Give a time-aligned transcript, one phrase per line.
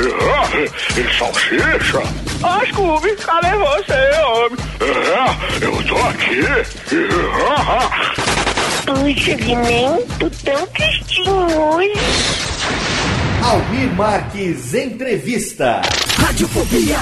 [0.00, 2.02] É, e salsicha?
[2.42, 4.58] Ah, Scooby, cadê você, homem?
[4.80, 6.42] É, eu tô aqui.
[8.86, 11.92] Puxa, Guiné, tu tão tristinho hoje.
[13.42, 15.82] Almir Marques Entrevista.
[16.18, 16.98] Radiofobia.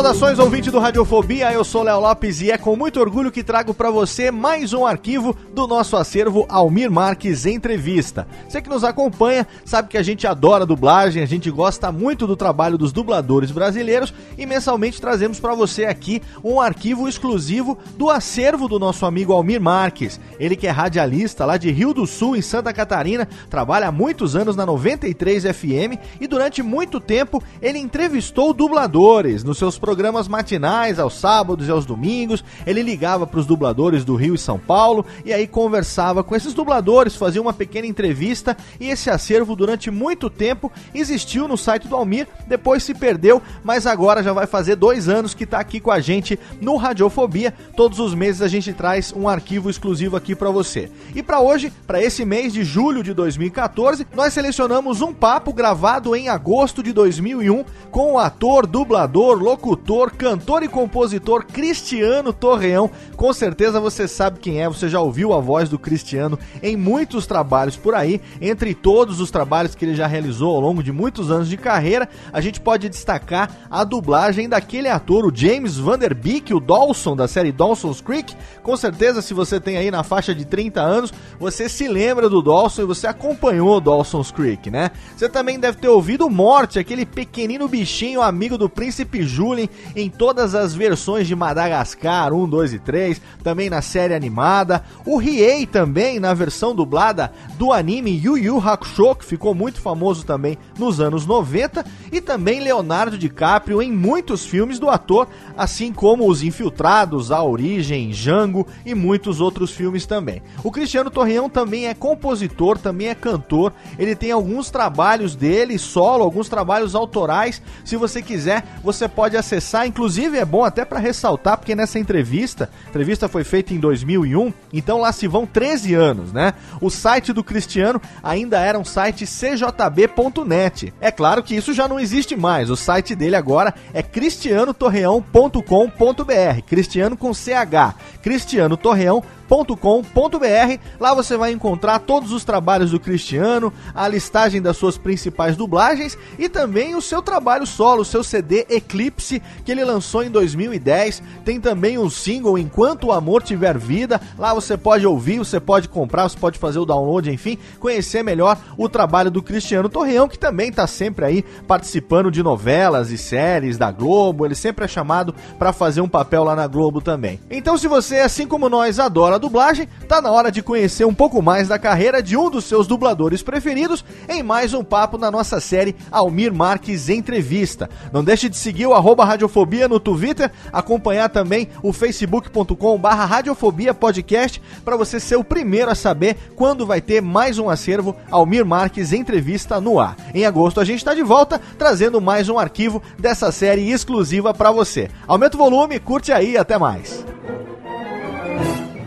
[0.00, 3.74] Saudações, ouvinte do Radiofobia, eu sou Léo Lopes e é com muito orgulho que trago
[3.74, 8.26] para você mais um arquivo do nosso acervo Almir Marques Entrevista.
[8.48, 12.34] Você que nos acompanha sabe que a gente adora dublagem, a gente gosta muito do
[12.34, 18.68] trabalho dos dubladores brasileiros e mensalmente trazemos para você aqui um arquivo exclusivo do acervo
[18.68, 20.18] do nosso amigo Almir Marques.
[20.38, 24.34] Ele que é radialista lá de Rio do Sul, em Santa Catarina, trabalha há muitos
[24.34, 31.00] anos na 93 FM e durante muito tempo ele entrevistou dubladores nos seus programas matinais,
[31.00, 32.44] aos sábados e aos domingos.
[32.64, 36.54] Ele ligava para os dubladores do Rio e São Paulo e aí conversava com esses
[36.54, 41.96] dubladores, fazia uma pequena entrevista e esse acervo durante muito tempo existiu no site do
[41.96, 45.90] Almir, depois se perdeu, mas agora já vai fazer dois anos que está aqui com
[45.90, 47.52] a gente no Radiofobia.
[47.74, 50.88] Todos os meses a gente traz um arquivo exclusivo aqui para você.
[51.16, 56.14] E para hoje, para esse mês de julho de 2014, nós selecionamos um papo gravado
[56.14, 59.79] em agosto de 2001 com o ator, dublador, locutor,
[60.16, 62.90] cantor e compositor Cristiano Torreão.
[63.16, 67.26] Com certeza você sabe quem é, você já ouviu a voz do Cristiano em muitos
[67.26, 68.20] trabalhos por aí.
[68.40, 72.08] Entre todos os trabalhos que ele já realizou ao longo de muitos anos de carreira,
[72.32, 77.16] a gente pode destacar a dublagem daquele ator, o James Van Der Beek, o Dawson
[77.16, 78.36] da série Dawson's Creek.
[78.62, 82.42] Com certeza, se você tem aí na faixa de 30 anos, você se lembra do
[82.42, 84.90] Dawson e você acompanhou Dawson's Creek, né?
[85.16, 90.54] Você também deve ter ouvido Morte, aquele pequenino bichinho amigo do príncipe Julien em todas
[90.54, 94.84] as versões de Madagascar 1, 2 e 3, também na série animada.
[95.04, 100.24] O Riei também na versão dublada do anime Yu Yu Hakusho, que ficou muito famoso
[100.24, 106.28] também nos anos 90, e também Leonardo DiCaprio em muitos filmes do ator, assim como
[106.28, 110.42] Os Infiltrados, A Origem, Django e muitos outros filmes também.
[110.62, 116.24] O Cristiano Torreão também é compositor, também é cantor, ele tem alguns trabalhos dele solo,
[116.24, 117.62] alguns trabalhos autorais.
[117.84, 122.70] Se você quiser, você pode acessar, inclusive é bom até para ressaltar, porque nessa entrevista,
[122.86, 126.54] a entrevista foi feita em 2001, então lá se vão 13 anos, né?
[126.80, 130.94] O site do Cristiano ainda era um site cjb.net.
[131.00, 132.70] É claro que isso já não existe mais.
[132.70, 136.62] O site dele agora é cristianotorreão.com.br.
[136.66, 137.96] Cristiano com CH.
[138.22, 140.80] cristianotorreão.com.br cristiano.com.br.
[141.00, 146.16] Lá você vai encontrar todos os trabalhos do Cristiano, a listagem das suas principais dublagens
[146.38, 151.22] e também o seu trabalho solo, o seu CD Eclipse, que ele lançou em 2010.
[151.44, 154.20] Tem também um single Enquanto o Amor Tiver Vida.
[154.38, 158.58] Lá você pode ouvir, você pode comprar, você pode fazer o download, enfim, conhecer melhor
[158.76, 163.78] o trabalho do Cristiano Torreão, que também está sempre aí participando de novelas e séries
[163.78, 164.44] da Globo.
[164.44, 167.40] Ele sempre é chamado para fazer um papel lá na Globo também.
[167.50, 171.42] Então, se você, assim como nós, adora dublagem, tá na hora de conhecer um pouco
[171.42, 175.60] mais da carreira de um dos seus dubladores preferidos em mais um papo na nossa
[175.60, 177.88] série Almir Marques Entrevista.
[178.12, 183.94] Não deixe de seguir o arroba Radiofobia no Twitter, acompanhar também o facebook.com barra Radiofobia
[183.94, 188.66] Podcast para você ser o primeiro a saber quando vai ter mais um acervo Almir
[188.66, 190.16] Marques Entrevista no ar.
[190.34, 194.72] Em agosto a gente está de volta trazendo mais um arquivo dessa série exclusiva para
[194.72, 195.08] você.
[195.28, 197.24] Aumenta o volume, curte aí, até mais.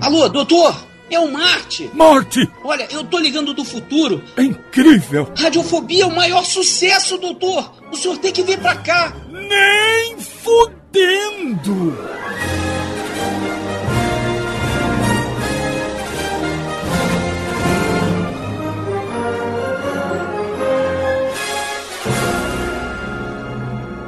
[0.02, 0.93] Alô, doutor?
[1.14, 1.92] É o Marte!
[1.94, 2.50] Marte!
[2.64, 4.24] Olha, eu tô ligando do futuro.
[4.36, 5.32] É incrível!
[5.38, 7.72] Radiofobia é o maior sucesso, doutor!
[7.92, 9.14] O senhor tem que vir pra cá!
[9.30, 11.96] Nem fudendo!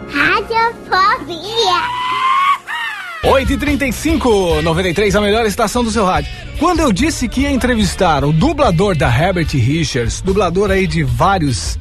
[0.09, 1.94] Radiofobia!
[3.35, 6.31] 8h35, 93, a melhor estação do seu rádio.
[6.57, 11.77] Quando eu disse que ia entrevistar o dublador da Herbert Richards, dublador aí de vários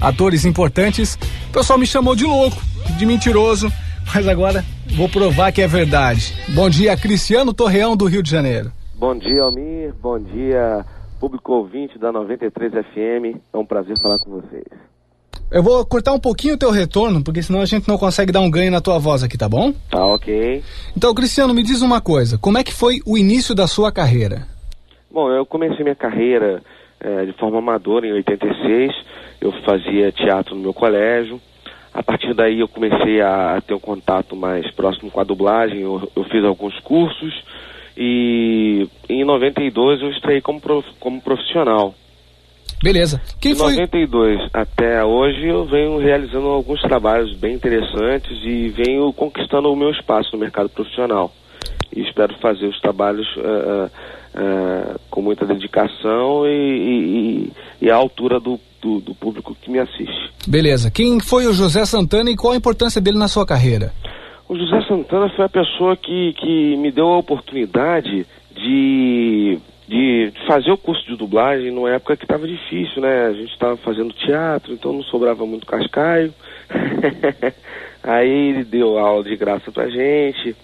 [0.00, 1.16] atores importantes,
[1.48, 2.56] o pessoal me chamou de louco,
[2.98, 3.70] de mentiroso,
[4.12, 4.64] mas agora
[4.96, 6.34] vou provar que é verdade.
[6.52, 8.72] Bom dia, Cristiano Torreão do Rio de Janeiro.
[8.96, 9.94] Bom dia, Almir.
[10.02, 10.84] Bom dia,
[11.20, 13.38] público ouvinte da 93 FM.
[13.52, 14.66] É um prazer falar com vocês.
[15.50, 18.40] Eu vou cortar um pouquinho o teu retorno, porque senão a gente não consegue dar
[18.40, 19.72] um ganho na tua voz aqui, tá bom?
[19.90, 20.62] Tá ok.
[20.96, 24.46] Então, Cristiano, me diz uma coisa: como é que foi o início da sua carreira?
[25.10, 26.62] Bom, eu comecei minha carreira
[27.00, 28.92] é, de forma amadora em 86.
[29.40, 31.40] Eu fazia teatro no meu colégio.
[31.94, 35.80] A partir daí eu comecei a, ter um contato mais próximo com a dublagem.
[35.80, 37.32] Eu, eu fiz alguns cursos
[37.96, 41.94] e em 92 eu estreiei como, prof, como profissional.
[42.82, 43.20] Beleza.
[43.40, 43.72] Quem de foi?
[43.72, 49.90] 92 até hoje eu venho realizando alguns trabalhos bem interessantes e venho conquistando o meu
[49.90, 51.32] espaço no mercado profissional.
[51.94, 53.90] E espero fazer os trabalhos uh,
[54.36, 59.78] uh, com muita dedicação e, e, e à altura do, do, do, público que me
[59.78, 60.30] assiste.
[60.46, 60.90] Beleza.
[60.90, 63.92] Quem foi o José Santana e qual a importância dele na sua carreira?
[64.48, 70.72] O José Santana foi a pessoa que, que me deu a oportunidade de de fazer
[70.72, 73.26] o curso de dublagem numa época que estava difícil, né?
[73.26, 76.34] A gente estava fazendo teatro, então não sobrava muito cascaio.
[78.02, 80.56] Aí ele deu aula de graça pra gente.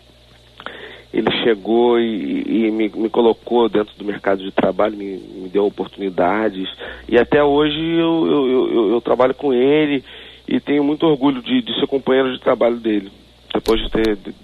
[1.12, 5.66] Ele chegou e, e me, me, colocou dentro do mercado de trabalho, me, me deu
[5.66, 6.68] oportunidades.
[7.08, 10.02] E até hoje eu, eu, eu, eu, trabalho com ele
[10.48, 13.12] e tenho muito orgulho de, de ser companheiro de trabalho dele.
[13.52, 14.34] Depois de ter de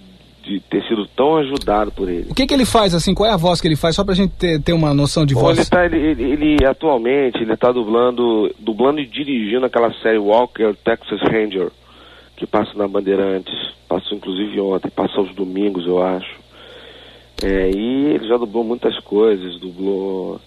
[0.71, 2.31] ter sido tão ajudado por ele.
[2.31, 4.15] O que, que ele faz, assim, qual é a voz que ele faz, só pra
[4.15, 5.59] gente ter, ter uma noção de Bom, voz?
[5.59, 10.75] Ele, tá, ele, ele, ele, atualmente, ele tá dublando, dublando e dirigindo aquela série Walker
[10.85, 11.71] Texas Ranger,
[12.37, 13.55] que passa na Bandeirantes,
[13.89, 16.39] passou inclusive ontem, passa aos domingos, eu acho.
[17.43, 20.41] É, e ele já dublou muitas coisas, dublou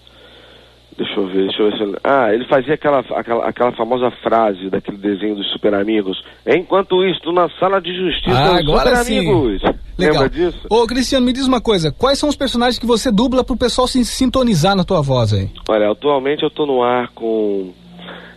[0.96, 1.96] Deixa eu ver, deixa eu ver se ele...
[2.04, 6.22] Ah, ele fazia aquela, aquela, aquela famosa frase daquele desenho dos Super Amigos.
[6.46, 9.18] Enquanto isso, na sala de justiça ah, dos agora Super sim.
[9.18, 9.62] Amigos.
[9.98, 10.22] Legal.
[10.22, 10.66] Lembra disso?
[10.70, 11.92] Ô, Cristiano, me diz uma coisa.
[11.92, 15.50] Quais são os personagens que você dubla pro pessoal se sintonizar na tua voz aí?
[15.68, 17.72] Olha, atualmente eu tô no ar com...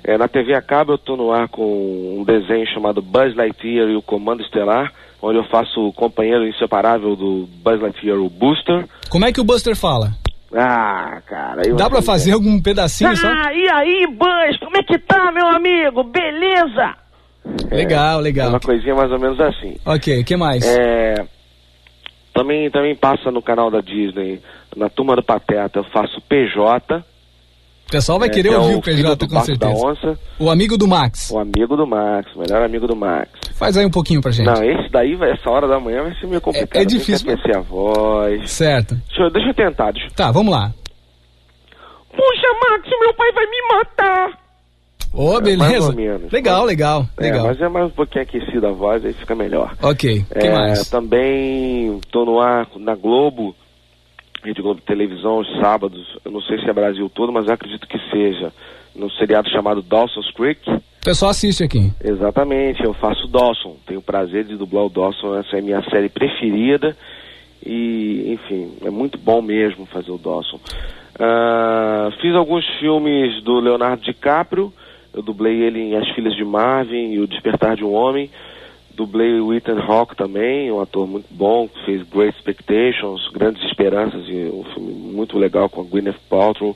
[0.03, 3.89] É, na TV a cabo eu tô no ar com um desenho chamado Buzz Lightyear
[3.89, 8.87] e o Comando Estelar, onde eu faço o companheiro inseparável do Buzz Lightyear, o Booster.
[9.09, 10.11] Como é que o Buster fala?
[10.53, 11.67] Ah, cara.
[11.67, 13.27] Eu Dá pra fazer algum pedacinho ah, só?
[13.27, 16.03] e aí, Buzz, como é que tá, meu amigo?
[16.03, 16.95] Beleza?
[17.71, 18.47] Legal, legal.
[18.47, 19.75] É uma coisinha mais ou menos assim.
[19.85, 20.63] Ok, o que mais?
[20.65, 21.15] É,
[22.35, 24.39] também, também passa no canal da Disney,
[24.75, 27.03] na Turma do Pateta, eu faço PJ.
[27.87, 29.73] O pessoal vai É, querer que é ouvir o o PJ filho do com certeza.
[29.73, 31.29] Da onça, O amigo do Max.
[31.31, 33.29] o amigo do Max, o melhor amigo do Max.
[33.53, 34.45] Faz aí um pouquinho pra gente.
[34.47, 36.75] Não, esse daí, essa hora da manhã vai ser meio complicado.
[36.77, 38.51] É- é tem que difícil, mas- a voz.
[38.51, 38.95] Certo.
[39.07, 39.91] Deixa eu, deixa eu tentar.
[39.91, 40.09] Deixa...
[40.15, 40.73] Tá, vamos lá.
[42.09, 44.44] Puxa, Max, meu pai vai me matar.
[45.15, 45.87] Ô, É, mais beleza.
[45.89, 46.31] ou menos.
[46.31, 47.45] Legal, legal, É, legal.
[47.47, 49.73] mas é mais um pouquinho aquecida a voz, aí fica melhor.
[49.81, 50.89] Ok, o que É, mais?
[50.89, 53.55] Também tô no ar na Globo,
[54.43, 56.17] Rede Globo Televisão, os sábados.
[56.23, 58.51] Eu não sei se é Brasil todo, mas eu acredito que seja.
[58.95, 60.61] No seriado chamado Dawson's Creek.
[60.71, 61.91] O pessoal assiste aqui.
[62.01, 63.75] Exatamente, eu faço Dawson.
[63.85, 65.35] Tenho o prazer de dublar o Dawson.
[65.37, 66.95] Essa é a minha série preferida.
[67.65, 70.59] E, enfim, é muito bom mesmo fazer o Dawson.
[71.19, 74.71] Ah, fiz alguns filmes do Leonardo DiCaprio.
[75.15, 78.29] Eu dublei ele em As Filhas de Marvin e O Despertar de um Homem.
[78.93, 84.25] Dublei o Ethan Hawke também, um ator muito bom, que fez Great Expectations, Grandes Esperanças,
[84.27, 86.75] e um filme muito legal com a Gwyneth Paltrow,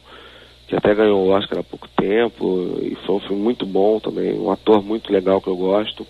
[0.68, 4.38] que até ganhou o Oscar há pouco tempo, e foi um filme muito bom também,
[4.38, 6.06] um ator muito legal que eu gosto.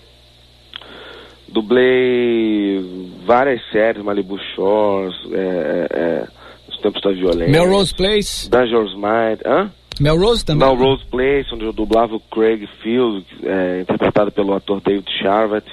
[1.48, 2.80] Dublei
[3.26, 6.28] várias séries, Malibu Shores, é, é,
[6.68, 7.52] Os Tempos da Violência.
[7.52, 8.50] Melrose Place.
[8.50, 9.72] Dangerous Mind, hã?
[10.00, 10.68] Melrose também.
[10.68, 15.66] Melrose Place, onde eu dublava o Craig Field, é, interpretado pelo ator David Charvet.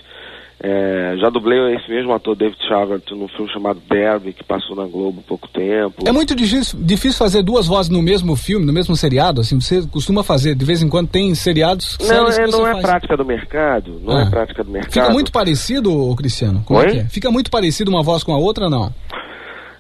[0.59, 4.87] É, já dublei esse mesmo ator, David Chavert, num filme chamado Derby, que passou na
[4.87, 6.03] Globo há pouco tempo.
[6.07, 9.87] É muito difícil, difícil fazer duas vozes no mesmo filme, no mesmo seriado, assim, você
[9.87, 11.99] costuma fazer, de vez em quando tem seriados...
[12.01, 12.83] Não, é, não é faz.
[12.87, 14.23] prática do mercado, não Ah.
[14.23, 14.93] é prática do mercado.
[14.95, 16.63] Fica muito parecido, Cristiano?
[16.65, 17.05] Como é que é?
[17.05, 18.91] Fica muito parecido uma voz com a outra, não?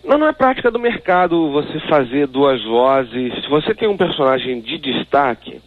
[0.07, 3.35] Não, não é prática do mercado você fazer duas vozes.
[3.43, 5.61] Se você tem um personagem de destaque,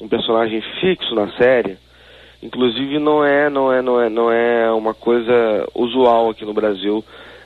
[0.00, 1.76] um personagem fixo na série,
[2.42, 7.04] inclusive não é, não é, não é, não é uma coisa usual aqui no Brasil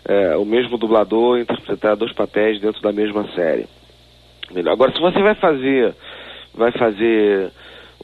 [0.09, 3.67] é, o mesmo dublador interpretar dois papéis dentro da mesma série.
[4.71, 5.93] Agora, se você vai fazer,
[6.55, 7.51] vai fazer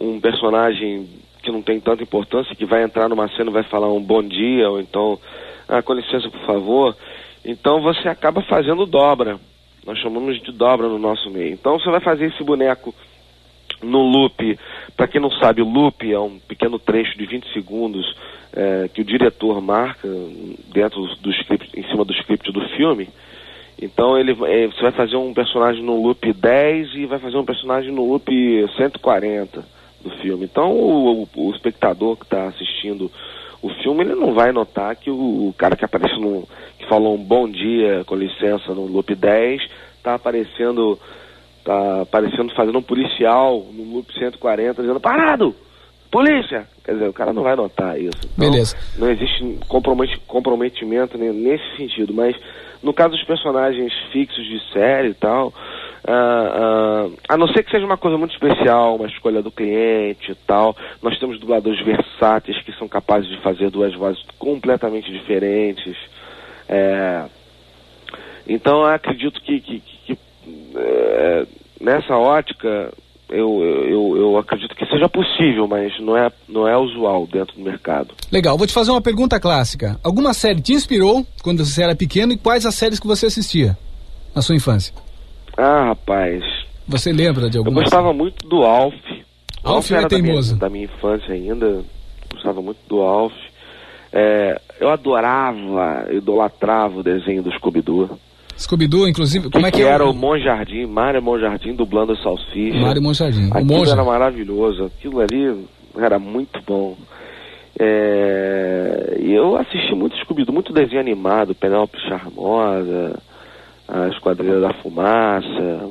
[0.01, 1.09] um personagem
[1.43, 4.69] que não tem tanta importância, que vai entrar numa cena vai falar um bom dia,
[4.69, 5.19] ou então,
[5.69, 6.97] ah, com licença, por favor,
[7.45, 9.39] então você acaba fazendo dobra.
[9.87, 11.53] Nós chamamos de dobra no nosso meio.
[11.55, 12.95] Então você vai fazer esse boneco
[13.83, 14.59] no loop.
[14.97, 18.17] Para quem não sabe, o loop é um pequeno trecho de 20 segundos
[18.53, 20.07] eh, que o diretor marca
[20.73, 23.09] dentro do script, em cima do script do filme.
[23.81, 27.45] Então ele, eh, você vai fazer um personagem no loop 10 e vai fazer um
[27.45, 28.31] personagem no loop
[28.77, 29.65] 140
[30.05, 30.45] do filme.
[30.45, 33.11] Então o, o- o espectador que está assistindo
[33.63, 36.47] o filme ele não vai notar que o, o cara que aparece no
[36.79, 39.63] que falou um bom dia com licença no loop 10
[39.97, 40.99] está aparecendo
[41.65, 45.55] tá aparecendo fazendo um policial no loop 140 dizendo parado!
[46.11, 46.67] Polícia!
[46.85, 48.19] Quer dizer o cara não vai notar isso.
[48.35, 48.77] Então, Beleza.
[48.99, 52.37] não existe comprometi- comprometimento ne- nesse sentido mas
[52.83, 55.55] no caso dos personagens fixos de série e tal
[56.07, 60.35] ah, a não ser que seja uma coisa muito especial, uma escolha do cliente e
[60.35, 65.97] tal, nós temos dubladores versáteis que são capazes de fazer duas vozes completamente diferentes.
[66.69, 67.25] É,
[68.49, 70.19] então acredito que, que- que- que,
[70.77, 71.47] é,
[71.81, 72.93] nessa ótica
[73.29, 77.63] eu, eu, eu acredito que seja possível, mas não é, não é usual dentro do
[77.63, 78.13] mercado.
[78.31, 79.99] Legal, vou te fazer uma pergunta clássica.
[80.05, 83.77] Alguma série te inspirou quando você era pequeno e quais as séries que você assistia
[84.35, 84.93] na sua infância?
[85.57, 86.43] Ah, rapaz,
[86.89, 87.83] Você lembra de eu alguma?
[87.83, 88.95] gostava muito do Alf.
[89.65, 90.57] O Alf é era da minha, teimoso.
[90.59, 91.85] da minha infância ainda,
[92.33, 93.33] gostava muito do Alf.
[94.13, 98.11] É, eu adorava, idolatrava o desenho do Scooby-Doo.
[98.59, 102.79] Scooby-Doo, inclusive, Que como é que, que era o Monjardim, Mário Monjardim dublando Salsicha.
[102.79, 103.49] Mário Monjardim?
[103.51, 103.93] Aquilo Monja.
[103.93, 105.65] era maravilhoso, aquilo ali
[105.97, 106.97] era muito bom.
[107.79, 113.19] É, eu assisti muito Scooby-Doo, muito desenho animado, Penélope Charmosa,
[113.95, 115.91] a Esquadrilha da Fumaça,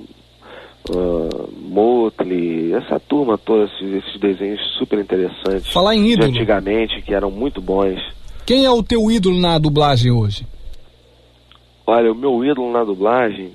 [0.89, 5.72] uh, Motley, essa turma toda, esses, esses desenhos super interessantes.
[5.72, 6.29] Falar em ídolo.
[6.29, 8.00] antigamente, que eram muito bons.
[8.46, 10.48] Quem é o teu ídolo na dublagem hoje?
[11.86, 13.51] Olha, o meu ídolo na dublagem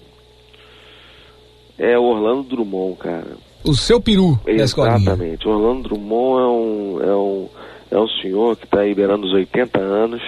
[1.78, 3.36] é o Orlando Drummond, cara.
[3.64, 4.38] O seu peru.
[4.46, 5.46] Exatamente.
[5.48, 7.48] Orlando Drummond é um, é um,
[7.90, 10.22] é um senhor que está aí beirando os 80 anos,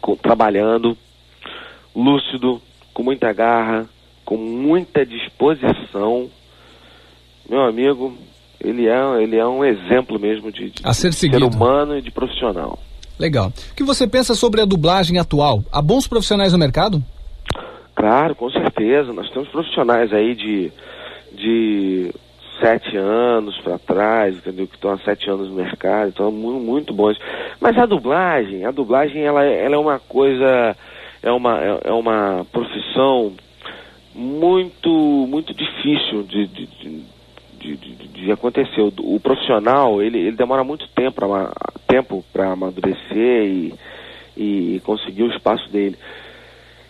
[0.00, 0.96] co- trabalhando,
[1.94, 2.60] lúcido,
[2.92, 3.86] com muita garra,
[4.24, 6.28] com muita disposição.
[7.48, 8.16] Meu amigo,
[8.60, 11.46] ele é, ele é um exemplo mesmo de, de A ser seguido.
[11.46, 12.78] humano e de profissional.
[13.18, 13.52] Legal.
[13.70, 15.62] O que você pensa sobre a dublagem atual?
[15.70, 17.02] Há bons profissionais no mercado?
[17.94, 19.12] Claro, com certeza.
[19.12, 20.72] Nós temos profissionais aí de,
[21.32, 22.12] de
[22.60, 24.66] sete anos para trás, entendeu?
[24.66, 27.18] Que estão há sete anos no mercado, então muito, muito bons.
[27.60, 30.76] Mas a dublagem, a dublagem ela, é- ela é uma coisa,
[31.22, 33.32] é uma, é, é uma profissão
[34.14, 34.88] muito,
[35.28, 36.66] muito difícil de, de,
[37.60, 38.80] de, de, acontecer.
[38.80, 41.52] O, o profissional, ele, ele demora muito tempo para
[41.86, 43.74] tempo amadurecer e,
[44.36, 45.96] e conseguir o espaço dele.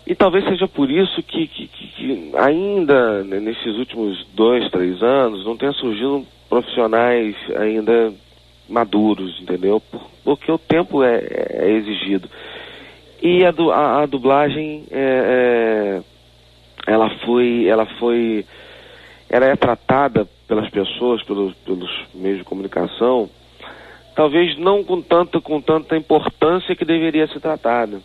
[0.07, 5.57] E talvez seja por isso que, que, que- ainda nesses últimos dois, três anos não
[5.57, 8.13] tenha surgido profissionais ainda
[8.69, 9.81] maduros, entendeu?
[9.81, 11.21] Por- Porque o tempo é,
[11.51, 12.29] é exigido.
[13.23, 16.01] E a, du- a- a dublagem, é,
[16.89, 18.45] é, ela foi, ela foi,
[19.31, 23.31] ela é tratada pelas pessoas, pelos, pelos meios de comunicação,
[24.17, 28.01] talvez não com tanta, com tanta importância que deveria ser tratada.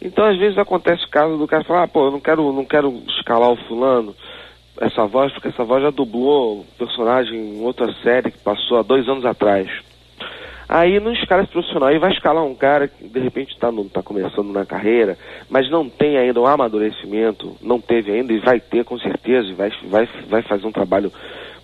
[0.00, 2.64] Então, às vezes acontece o caso do cara falar, ah, pô, eu não quero, não
[2.64, 4.14] quero escalar o fulano,
[4.80, 8.82] essa voz, porque essa voz já dublou o personagem em outra série que passou há
[8.82, 9.68] dois anos atrás.
[10.74, 14.02] Aí não escala esse profissional, aí vai escalar um cara que de repente está tá
[14.02, 15.18] começando na carreira,
[15.50, 19.52] mas não tem ainda o amadurecimento, não teve ainda e vai ter com certeza, e
[19.52, 21.12] vai, vai, vai fazer um trabalho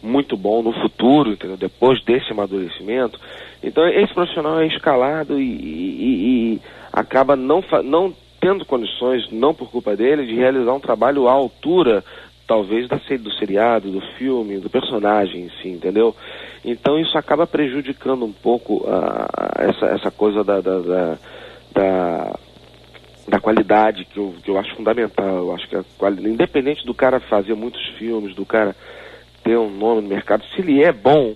[0.03, 1.57] muito bom no futuro, entendeu?
[1.57, 3.19] depois desse amadurecimento.
[3.63, 6.61] Então esse profissional é escalado e, e- e
[6.93, 12.05] acaba não, não tendo condições, não por culpa dele, de realizar um trabalho à altura
[12.49, 16.17] talvez da do seriado, do filme, do personagem em si, entendeu?
[16.65, 19.29] Então isso acaba prejudicando um pouco uh,
[19.59, 21.19] essa, essa coisa da, da, da,
[21.73, 22.39] da,
[23.29, 25.37] da qualidade que eu, que eu acho fundamental.
[25.37, 28.75] Eu acho que a independente do cara fazer muitos filmes, do cara
[29.45, 31.35] ter um nome no mercado, se ele é bom,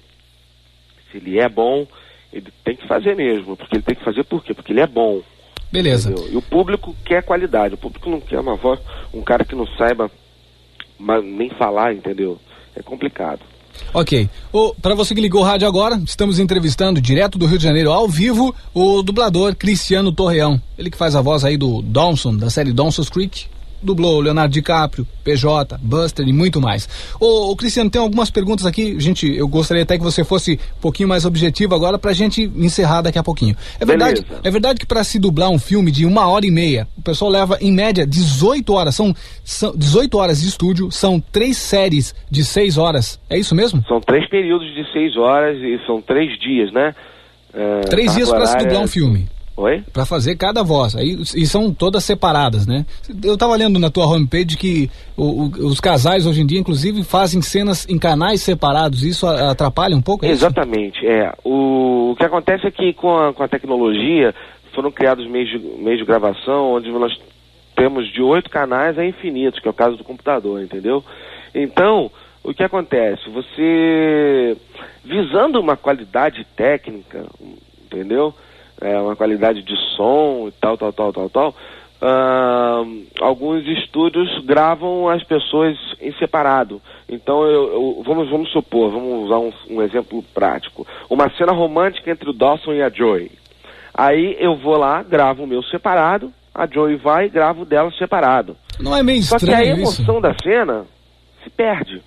[1.11, 1.87] se ele é bom,
[2.33, 4.55] ele tem que fazer mesmo, porque ele tem que fazer por quê?
[4.55, 5.21] Porque ele é bom.
[5.71, 6.11] Beleza.
[6.11, 6.33] entendeu?
[6.33, 8.81] E o público quer qualidade, o público não quer uma voz,
[9.13, 10.11] um cara que não saiba
[11.03, 12.39] ma- nem falar, entendeu?
[12.77, 13.41] É complicado.
[13.95, 14.29] Ok.
[14.83, 18.07] Para você que ligou o rádio agora, estamos entrevistando direto do Rio de Janeiro ao
[18.09, 20.61] vivo o dublador Cristiano Torreão.
[20.79, 23.47] Ele que faz a voz aí do Dawson, da série Dawson's Creek.
[23.83, 26.89] Dublou Leonardo DiCaprio, PJ, Buster e muito mais.
[27.21, 28.99] Ô, ô, Cristiano, tem algumas perguntas aqui.
[29.01, 33.03] Gente, eu gostaria até que você fosse um pouquinho mais objetivo agora pra gente encerrar
[33.03, 33.57] daqui a pouquinho.
[33.81, 34.41] É verdade, Beleza.
[34.45, 37.31] é verdade que para se dublar um filme de uma hora e meia, o pessoal
[37.31, 38.95] leva em média 18 horas.
[38.95, 43.21] São, são 18 horas de estúdio, são três séries de seis horas.
[43.29, 43.85] É isso mesmo?
[43.89, 46.95] São três períodos de seis horas e são três dias, né?
[47.55, 49.29] É, Três dias para se dublar um filme.
[49.57, 49.83] Oi?
[49.93, 50.97] Pra fazer cada voz.
[50.97, 52.87] Aí, e são todas separadas, né?
[53.23, 57.05] Eu tava lendo na tua homepage que o- o- os casais hoje em dia, inclusive,
[57.05, 59.05] fazem cenas em canais separados.
[59.05, 60.25] Isso atrapalha um pouco?
[60.25, 60.45] é isso?
[60.45, 61.33] Exatamente, é.
[61.45, 64.35] O, o que acontece é que com a, com a tecnologia
[64.75, 67.13] foram criados meios de, meios de gravação onde nós
[67.77, 71.05] temos de oito canais a infinitos, que é o caso do computador, entendeu?
[71.55, 72.11] Então,
[72.43, 73.29] o que acontece?
[73.31, 74.57] Você,
[75.05, 77.27] visando uma qualidade técnica,
[77.85, 78.35] entendeu?
[78.83, 81.55] É, uma qualidade de som e tal, tal, tal, tal, tal,
[82.01, 82.83] ah,
[83.21, 86.83] alguns estúdios gravam as pessoas em separado.
[87.09, 90.85] Então, eu, eu- vamos, vamos supor, vamos usar um, um exemplo prático.
[91.09, 93.31] Uma cena romântica entre o Dawson e a Joy.
[93.95, 97.91] Aí eu vou lá, gravo o meu separado, a Joy vai e gravo o dela
[97.93, 98.57] separado.
[98.81, 100.01] Não é meio Só que a estranho isso?
[100.03, 100.87] emoção da cena
[101.45, 102.03] se perde.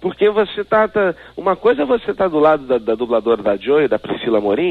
[0.00, 3.56] Porque você tá, tá- Uma coisa é você tá do lado da, da dubladora da
[3.56, 4.70] Joy, da Priscila Morim,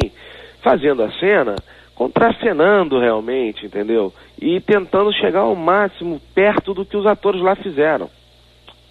[0.62, 1.56] fazendo a cena,
[1.96, 4.14] contracenando realmente, entendeu?
[4.42, 8.10] E tentando chegar ao máximo perto do que os atores lá fizeram.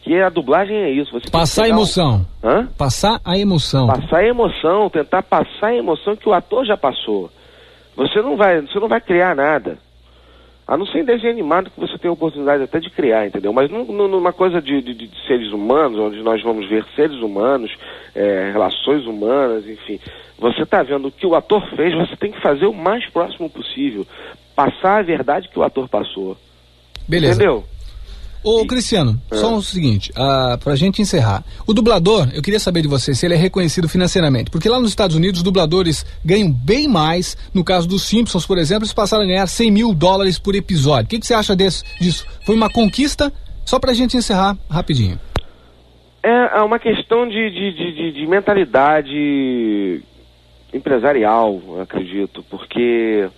[0.02, 1.12] Que a dublagem é isso.
[1.12, 2.26] Você Passar a pegar um- emoção.
[2.42, 2.68] Hã?
[2.78, 3.86] Passar a emoção.
[3.88, 7.30] Passar a emoção, tentar passar a emoção que o ator já passou.
[7.96, 9.78] Você não vai, você não vai criar nada.
[10.68, 13.54] A não ser em desenho animado que você tem a oportunidade até de criar, entendeu?
[13.54, 17.16] Mas num- num- numa coisa de, de- de seres humanos, onde nós vamos ver seres
[17.22, 17.74] humanos,
[18.14, 19.98] é, relações humanas, enfim.
[20.38, 23.48] Você está vendo o que o ator fez, você tem que fazer o mais próximo
[23.48, 24.06] possível.
[24.54, 26.36] Passar a verdade que o ator passou.
[27.08, 27.36] Beleza.
[27.36, 27.64] Entendeu?
[28.44, 31.44] Ô, Cristiano, só o seguinte, ah, pra gente encerrar.
[31.66, 34.50] O dublador, eu queria saber de você se ele é reconhecido financeiramente.
[34.50, 37.36] Porque lá nos Estados Unidos, os dubladores ganham bem mais.
[37.52, 41.04] No caso dos Simpsons, por exemplo, eles passaram a ganhar 100 mil dólares por episódio.
[41.06, 42.24] O que, que você acha desse, disso?
[42.46, 43.32] Foi uma conquista?
[43.64, 45.18] Só pra gente encerrar rapidinho.
[46.22, 50.00] É, é uma questão de, de, de, de- de mentalidade
[50.72, 53.28] empresarial, acredito, porque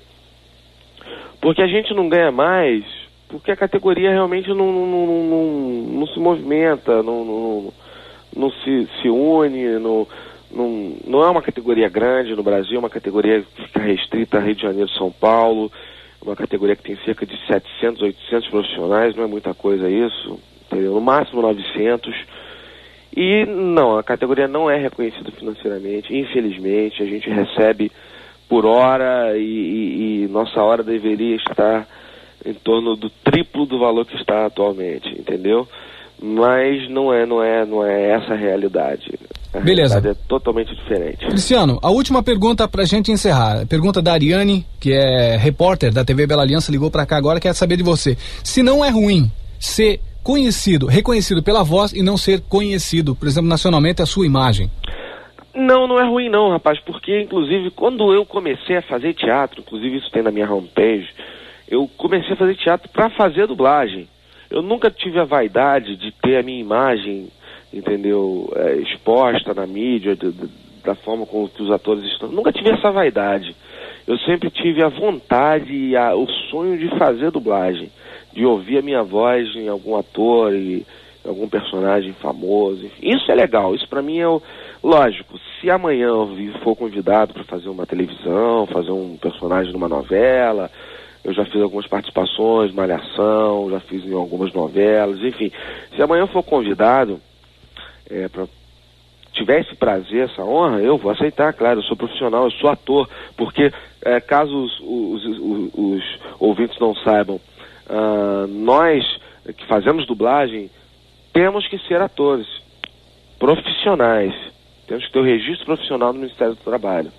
[1.41, 2.85] porque a gente não ganha mais,
[3.31, 7.73] porque a categoria realmente não, não, não, não, se movimenta, não, não,
[8.37, 10.07] não se, se une, não,
[10.51, 14.41] não, não é uma categoria grande no Brasil, é uma categoria que fica restrita a
[14.41, 15.71] Rio de Janeiro São Paulo,
[16.23, 20.93] uma categoria que tem cerca de 700, 800 profissionais, não é muita coisa isso, entendeu?
[20.95, 22.15] no máximo 900.
[23.17, 27.91] E não, a categoria não é reconhecida financeiramente, infelizmente, a gente recebe
[28.49, 31.89] por hora e, e- e nossa hora deveria estar
[32.45, 35.69] em torno do triplo do valor que está atualmente, entendeu?
[36.23, 39.19] Mas não é, não é, não é essa a realidade.
[39.55, 39.95] A Beleza.
[39.95, 41.27] realidade é totalmente diferente.
[41.27, 43.67] Cristiano, a última pergunta pra gente encerrar.
[43.67, 47.55] Pergunta da Ariane, que é repórter da TV Bela Aliança, ligou pra cá agora, quer
[47.55, 48.17] saber de você.
[48.45, 53.49] Se não é ruim ser conhecido, reconhecido pela voz e não ser conhecido, por exemplo,
[53.49, 54.71] nacionalmente, a sua imagem.
[55.55, 59.97] Não, não é ruim não, rapaz, porque inclusive quando eu comecei a fazer teatro, inclusive
[59.97, 61.09] isso tem na minha homepage,
[61.71, 64.09] eu comecei a fazer teatro para fazer dublagem.
[64.51, 67.29] Eu nunca tive a vaidade de ter a minha imagem,
[67.73, 70.49] entendeu, é, exposta na mídia, de- de-
[70.85, 72.29] da forma como que os atores estão.
[72.29, 73.55] Nunca tive essa vaidade.
[74.07, 77.91] Eu sempre tive a vontade e a- o sonho de fazer dublagem,
[78.33, 80.85] de ouvir a minha voz em algum ator e
[81.25, 82.91] algum personagem famoso.
[83.01, 84.43] Isso é legal, isso pra mim é o
[84.83, 85.39] lógico.
[85.61, 86.29] Se amanhã eu
[86.65, 90.71] for convidado para fazer uma televisão, fazer um personagem numa novela,
[91.25, 95.51] eu já fiz algumas participações, malhação, já fiz em algumas novelas, enfim.
[95.95, 97.21] Se amanhã for convidado
[98.09, 98.47] é, para
[99.33, 103.09] tiver esse prazer, essa honra, eu vou aceitar, claro, eu sou profissional, eu sou ator,
[103.37, 107.41] porque é, caso os, os, os- os ouvintes não saibam,
[107.89, 109.05] ah, nós
[109.57, 110.71] que fazemos dublagem
[111.33, 112.47] temos que ser atores
[113.39, 114.35] profissionais.
[114.87, 117.13] Temos que ter o registro profissional do Ministério do Trabalho.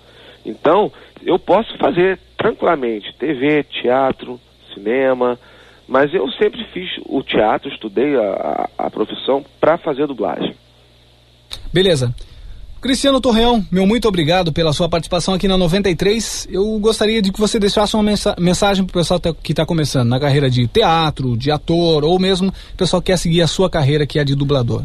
[0.44, 0.92] Então,
[1.24, 4.40] eu posso fazer tranquilamente TV, teatro,
[4.74, 5.38] cinema,
[5.86, 10.54] mas eu sempre fiz o teatro, estudei a, a, a profissão para fazer dublagem.
[11.72, 12.12] Beleza.
[12.80, 16.48] Cristiano Torreão, meu muito obrigado pela sua participação aqui na 93.
[16.50, 20.08] Eu gostaria de que você deixasse uma mensa mensagem para o pessoal que está começando
[20.08, 23.70] na carreira de teatro, de ator, ou mesmo o pessoal que quer seguir a sua
[23.70, 24.82] carreira, que é de dublador.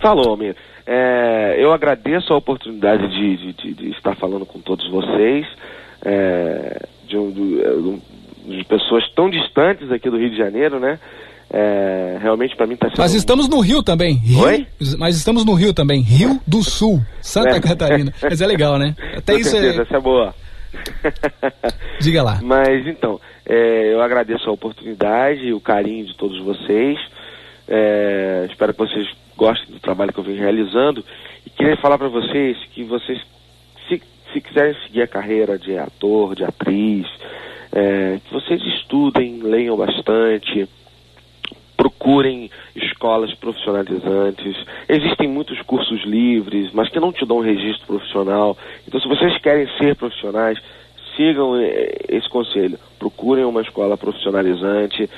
[0.00, 0.56] Falou, Amir.
[0.86, 5.46] É, eu agradeço a oportunidade de, de, de, de, estar falando com todos vocês,
[6.04, 6.86] é,
[7.30, 10.98] de, de, pessoas tão distantes aqui do Rio de Janeiro, né?
[11.50, 12.98] É, realmente para mim está sendo.
[12.98, 14.14] Mas estamos no Rio também.
[14.16, 14.66] Rio, Oi?
[14.98, 16.00] Mas estamos no Rio também.
[16.00, 17.60] Rio do Sul, Santa é.
[17.60, 18.12] Catarina.
[18.22, 18.94] Mas é legal, né?
[19.16, 19.82] Até Com isso certeza, é.
[19.82, 20.34] Essa é boa.
[22.00, 22.40] Diga lá.
[22.42, 26.98] Mas então, é, eu agradeço a oportunidade, o carinho de todos vocês.
[27.68, 31.04] É, espero que vocês gostem do trabalho que eu venho realizando.
[31.46, 33.20] E queria falar para vocês que vocês,
[34.34, 37.06] se, se quiserem seguir a carreira de ator, de atriz,
[37.72, 40.68] é, que vocês estudem, leiam bastante
[41.76, 44.56] procurem escolas profissionalizantes.
[44.88, 48.56] Existem muitos cursos livres, mas que não te dão um registro profissional.
[48.86, 50.58] Então, se vocês querem ser profissionais,
[51.16, 52.78] sigam eh, esse conselho.
[52.98, 55.08] Procurem uma escola profissionalizante,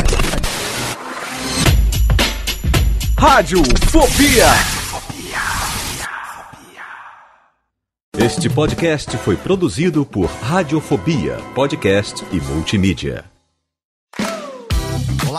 [3.17, 4.47] Rádio Fobia.
[8.17, 13.38] Este podcast foi produzido por Radiofobia, podcast e multimídia.